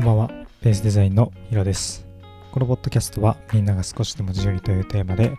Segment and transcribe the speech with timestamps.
[0.00, 2.06] ェイスデザインのヒロです。
[2.52, 5.34] このポッドキャストはみんなが少しでも自由にというテーマで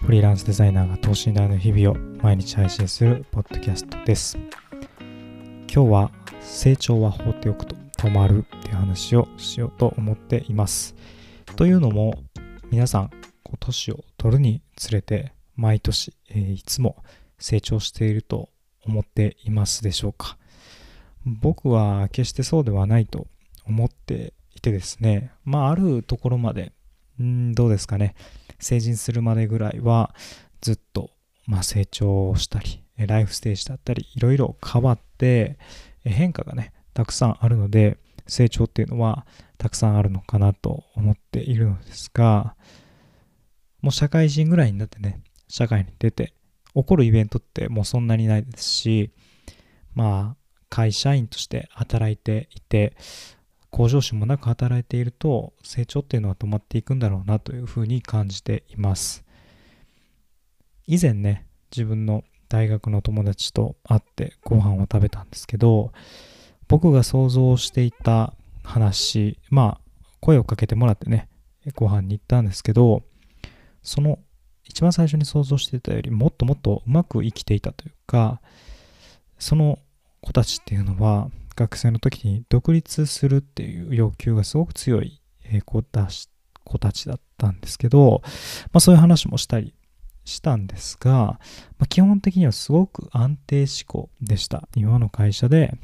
[0.00, 4.38] フリーランスデザイナーが等身大の日々を毎日配信するポッドキャストです。
[5.68, 6.10] 今日は
[6.40, 10.94] 成長は放っておくと止まるっていう話をしようと思っています。
[11.56, 12.14] というのも
[12.70, 13.10] 皆さん
[13.42, 17.02] こう年を取るにつれて毎年、えーいつも
[17.40, 18.50] 成長していると
[18.84, 20.38] 思っていますでしょうか
[21.24, 23.26] 僕は決してそうではないと
[23.66, 26.72] 思っていてですねまああるところまで
[27.22, 28.14] んどうですかね
[28.58, 30.14] 成人するまでぐらいは
[30.60, 31.10] ずっと、
[31.46, 35.58] まあ、成長したりライフステージだったりいろいろ変わって
[36.04, 39.26] 変化がねたくさんあるので成長っていうのは
[39.58, 42.56] たくさんあるのかなと思っているのですが
[43.82, 46.32] もう社会人ぐらいになってね社会に出て
[46.74, 49.10] 起こるイベントってもうそんなにないですし
[49.94, 50.36] まあ
[50.68, 52.96] 会社員として働いていて
[53.76, 59.22] 向上心もなく働いていると成長っていうのは止まっていくんだろうなというふうに感じています。
[60.86, 65.92] 以前ね自分の大学の友達と会ってご飯を食べたんですけど
[66.68, 69.80] 僕が想像していた話まあ
[70.20, 71.28] 声をかけてもらってね
[71.74, 73.02] ご飯に行ったんですけど
[73.82, 74.20] その
[74.64, 78.40] 一番最初に想像してたよりもっともっとうまく生きていたというか
[79.38, 79.78] その
[80.26, 85.20] 子たちっていうのは学生の時に独立するっていう要求がすごく強い
[85.64, 86.28] 子たち
[86.64, 88.22] 子たちだったんですけど、
[88.72, 89.72] まあ、そういう話もしたり
[90.24, 91.38] したんですが、ま
[91.84, 94.68] あ、基本的にはすごく安定志向でした。
[94.74, 95.78] 今の会社で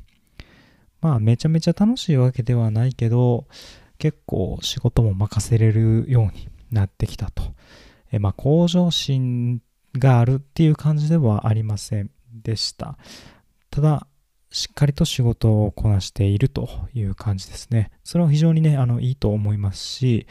[1.01, 3.47] まあめちゃめちゃ楽しいわけではないけど
[3.99, 7.45] 結構仕事も任せれるようになってきたと。
[8.11, 9.63] えまあ向上心
[9.97, 12.99] があるっていう感じではありませんでした。
[13.71, 14.09] ただ
[14.53, 17.91] しっかりと仕事をこなしているという感じですね。
[18.05, 20.27] それは非常にねあのいいと思いますし、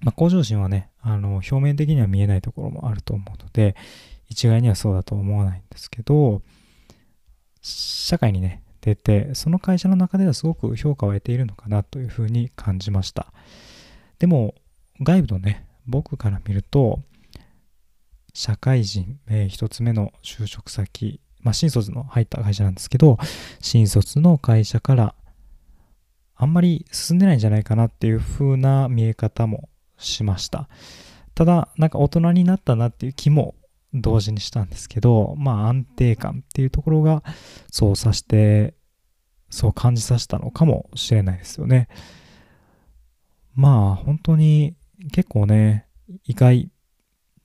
[0.00, 3.74] まあ、向上心はねあの表面的には見えないところもあると思うので
[4.28, 6.42] 一概にはそうだと思わないんですけど
[7.60, 13.32] 社会にね出てその会社の中ではすごく評価を得ているのかなというふうに感じました。
[14.20, 14.54] でも
[15.00, 17.00] 外部のね僕から見ると
[18.34, 23.16] 社会人、えー一つ目の就職先、まあ、新卒の入った会社なんですけど
[23.62, 25.14] 新卒の会社から
[26.36, 30.68] あんまり進んでないんじゃないかなっていう風な見え方もしました。
[31.34, 33.54] ただなんか大人になったなっていう気も
[33.94, 37.22] 同時にしたんですけどまあ安定感っていうところが
[37.70, 38.74] そうさして
[39.48, 41.88] そう感じさせたのかもしれないですよね。
[43.54, 44.76] まあ本当に
[45.12, 45.86] 結構ね
[46.24, 46.70] 意外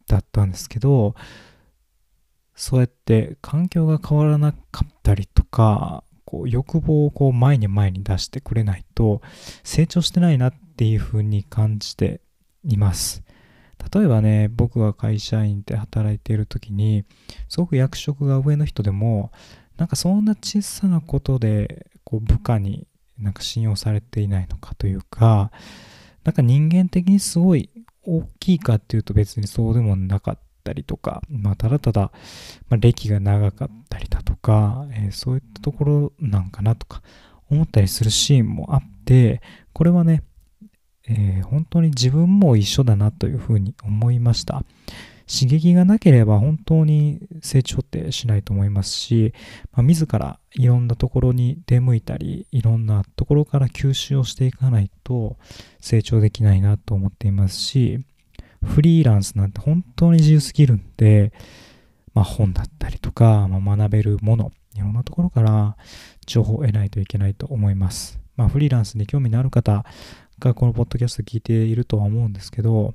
[0.08, 1.16] だったんですけど
[2.64, 9.22] そうやって環境が変わらなかったりとかこう欲望をこう前に前に出してくれないと
[9.66, 12.22] 成長してないなっていうふうに感じて
[12.64, 13.22] います。
[13.94, 17.04] 例えばね僕が会社員で働いている時に
[17.50, 19.34] すごく役職が上の人でも
[19.76, 22.88] なんかそんな小さなことでこう部下に
[23.20, 25.52] なんか信用されていないのかというか
[26.24, 27.70] なんか人間的にすごい
[28.04, 32.12] 大きいかっていうと別にそうでもなかったりとか、まあ、ただただ、
[32.70, 37.02] まあ、歴が長かったりだとか、えーそういったところなんかなとか
[37.50, 39.42] 思ったりするシーンもあって
[39.74, 40.24] これはね、
[41.08, 44.64] えー本当に自分も一緒だなというふうに思いました。
[45.32, 49.34] 刺激がなければ本当に成長ってしないと思いますし、
[49.72, 55.38] まあ、自らいろんなところに出向いたりいろんなところから吸収をしていかないと
[55.80, 58.04] 成長できないなと思っていますし
[58.64, 61.34] フリーランスなんて本当に自由すぎるんで、
[62.14, 65.78] まあ、本だったりとか、まあ、学べるものいろんなところから
[66.26, 69.86] 情報を得ないといけないと思います、まあ、フリーランスに興味のある方
[70.40, 72.94] がこのポッドキャスト聞いているとは思うんですけど、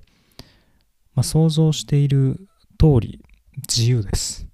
[1.14, 2.48] まあ、想像している
[2.78, 3.24] 通り
[3.68, 4.46] 自由です。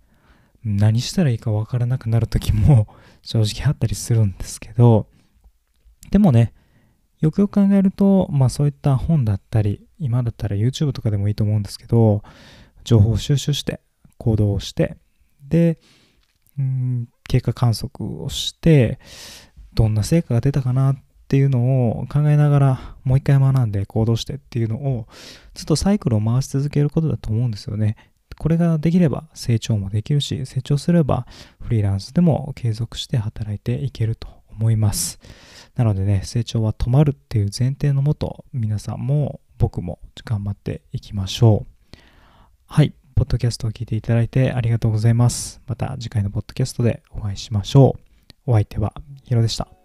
[0.65, 2.89] 何したらいいかわからなくなる時も
[3.21, 5.09] 正直あったりするんですけど
[6.11, 6.55] でもね
[7.25, 12.23] よくよく考えると、まあそういった本だったり、今だったら YouTube とかでもいいと思うんですけど、
[12.85, 13.81] 情報を収集して、
[14.19, 14.97] 行動をして、
[15.43, 15.79] で、
[16.59, 18.99] うん経過観測をして、
[19.73, 20.97] どんな成果が出たかなっ
[21.27, 25.09] ていうのを考えながら、もう一回学んで行動してっていうのを、
[25.55, 27.97] ずっとサイクルを回し続けることだと思うんですよね。
[28.37, 31.27] これができれば成長もできるし、成長すれば
[31.61, 35.19] フリーランスでも継続して働いていけると思います。
[35.77, 41.97] なのでね、成長は止まるっていう前提のもと、皆さんも僕も頑張っていきましょう。
[42.67, 45.63] はい、ポッドキャストを聞いていただいてありがとうございます。
[45.67, 48.51] また次回のポッドキャストでお会いしましょう。
[48.51, 49.84] お相手はヒロでした。